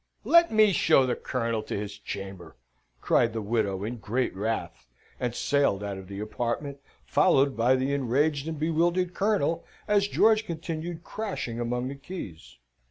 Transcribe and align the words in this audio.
"Let 0.25 0.51
me 0.51 0.71
show 0.73 1.05
the 1.05 1.13
Colonel 1.15 1.61
to 1.61 1.77
his 1.77 1.95
chamber," 1.99 2.55
cried 3.01 3.33
the 3.33 3.41
widow, 3.43 3.83
in 3.83 3.97
great 3.97 4.35
wrath, 4.35 4.87
and 5.19 5.35
sailed 5.35 5.83
out 5.83 5.99
of 5.99 6.07
the 6.07 6.19
apartment, 6.19 6.79
followed 7.05 7.55
by 7.55 7.75
the 7.75 7.93
enraged 7.93 8.47
and 8.47 8.57
bewildered 8.59 9.13
Colonel, 9.13 9.63
as 9.87 10.07
George 10.07 10.43
continued 10.47 11.03
crashing 11.03 11.59
among 11.59 11.87
the 11.87 11.93
keys. 11.93 12.57